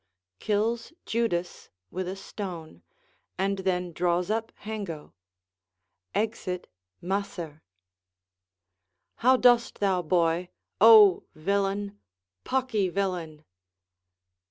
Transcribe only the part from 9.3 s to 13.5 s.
dost thou, boy? O villain, pocky villain!